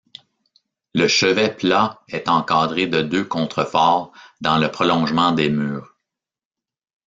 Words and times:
Le 0.95 1.07
chevet 1.07 1.55
plat 1.55 2.01
est 2.07 2.27
encadré 2.27 2.87
de 2.87 3.03
deux 3.03 3.23
contreforts 3.23 4.11
dans 4.41 4.57
le 4.57 4.71
prolongement 4.71 5.31
des 5.31 5.51
murs. 5.51 5.95